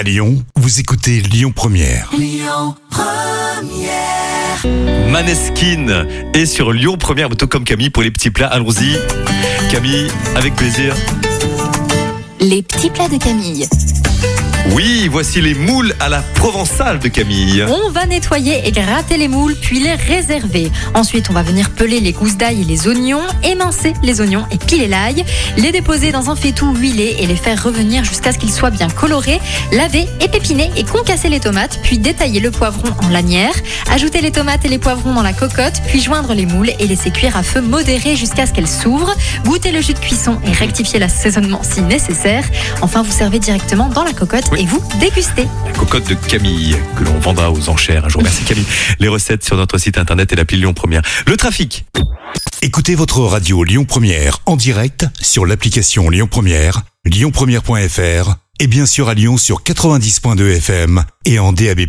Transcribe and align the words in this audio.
À 0.00 0.02
Lyon, 0.02 0.42
vous 0.56 0.80
écoutez 0.80 1.20
Lyon 1.20 1.52
Première. 1.54 2.10
Maneskin 5.10 6.06
est 6.32 6.46
sur 6.46 6.72
Lyon 6.72 6.96
Première, 6.96 7.28
tout 7.28 7.46
comme 7.46 7.64
Camille 7.64 7.90
pour 7.90 8.02
les 8.02 8.10
petits 8.10 8.30
plats. 8.30 8.46
Allons-y. 8.46 8.96
Camille, 9.70 10.10
avec 10.36 10.56
plaisir. 10.56 10.94
Les 12.40 12.62
petits 12.62 12.88
plats 12.88 13.10
de 13.10 13.18
Camille. 13.18 13.68
Oui, 14.72 15.08
voici 15.10 15.40
les 15.40 15.54
moules 15.54 15.94
à 15.98 16.08
la 16.08 16.20
provençale 16.20 17.00
de 17.00 17.08
Camille. 17.08 17.64
On 17.68 17.90
va 17.90 18.06
nettoyer 18.06 18.62
et 18.64 18.70
gratter 18.70 19.16
les 19.16 19.26
moules, 19.26 19.56
puis 19.56 19.80
les 19.80 19.94
réserver. 19.94 20.70
Ensuite, 20.94 21.28
on 21.28 21.32
va 21.32 21.42
venir 21.42 21.70
peler 21.70 21.98
les 21.98 22.12
gousses 22.12 22.36
d'ail 22.36 22.62
et 22.62 22.64
les 22.64 22.86
oignons, 22.86 23.22
émincer 23.42 23.94
les 24.04 24.20
oignons 24.20 24.46
et 24.52 24.58
piler 24.58 24.86
l'ail, 24.86 25.24
les 25.56 25.72
déposer 25.72 26.12
dans 26.12 26.30
un 26.30 26.36
faitout 26.36 26.72
huilé 26.74 27.16
et 27.18 27.26
les 27.26 27.34
faire 27.34 27.62
revenir 27.62 28.04
jusqu'à 28.04 28.32
ce 28.32 28.38
qu'ils 28.38 28.52
soient 28.52 28.70
bien 28.70 28.88
colorés, 28.88 29.40
laver, 29.72 30.06
épépiner 30.20 30.70
et 30.76 30.84
concasser 30.84 31.28
les 31.28 31.40
tomates, 31.40 31.80
puis 31.82 31.98
détailler 31.98 32.38
le 32.38 32.52
poivron 32.52 32.94
en 33.02 33.08
lanière, 33.08 33.54
ajouter 33.90 34.20
les 34.20 34.30
tomates 34.30 34.64
et 34.64 34.68
les 34.68 34.78
poivrons 34.78 35.14
dans 35.14 35.22
la 35.22 35.32
cocotte, 35.32 35.82
puis 35.88 36.00
joindre 36.00 36.32
les 36.32 36.46
moules 36.46 36.70
et 36.78 36.86
laisser 36.86 37.10
cuire 37.10 37.36
à 37.36 37.42
feu 37.42 37.60
modéré 37.60 38.14
jusqu'à 38.14 38.46
ce 38.46 38.52
qu'elles 38.52 38.68
s'ouvrent, 38.68 39.14
goûter 39.44 39.72
le 39.72 39.80
jus 39.80 39.94
de 39.94 39.98
cuisson 39.98 40.38
et 40.46 40.52
rectifier 40.52 41.00
l'assaisonnement 41.00 41.62
si 41.64 41.82
nécessaire. 41.82 42.44
Enfin, 42.82 43.02
vous 43.02 43.12
servez 43.12 43.40
directement 43.40 43.88
dans 43.88 44.04
la 44.04 44.12
cocotte. 44.12 44.44
Et 44.60 44.66
vous 44.66 44.82
dégustez. 45.00 45.48
La 45.64 45.72
cocotte 45.72 46.08
de 46.08 46.14
Camille 46.14 46.76
que 46.96 47.04
l'on 47.04 47.18
vendra 47.18 47.50
aux 47.50 47.68
enchères. 47.70 48.08
Je 48.08 48.12
vous 48.12 48.18
remercie 48.18 48.44
Camille. 48.44 48.66
Les 48.98 49.08
recettes 49.08 49.42
sur 49.42 49.56
notre 49.56 49.78
site 49.78 49.96
internet 49.96 50.32
et 50.32 50.36
l'appli 50.36 50.58
Lyon 50.58 50.74
Première. 50.74 51.00
Le 51.26 51.36
trafic. 51.36 51.86
Écoutez 52.60 52.94
votre 52.94 53.20
radio 53.20 53.64
Lyon 53.64 53.86
Première 53.86 54.40
en 54.44 54.56
direct 54.56 55.06
sur 55.18 55.46
l'application 55.46 56.10
Lyon 56.10 56.28
Première, 56.30 56.82
lyonpremière.fr 57.06 58.34
et 58.60 58.66
bien 58.66 58.84
sûr 58.84 59.08
à 59.08 59.14
Lyon 59.14 59.38
sur 59.38 59.62
90.2 59.62 60.56
FM 60.56 61.04
et 61.24 61.38
en 61.38 61.54
DAB+. 61.54 61.80